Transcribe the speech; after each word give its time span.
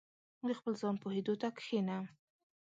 •د 0.47 0.49
خپل 0.59 0.73
ځان 0.81 0.95
پوهېدو 1.03 1.33
ته 1.41 1.47
کښېنه. 1.57 1.97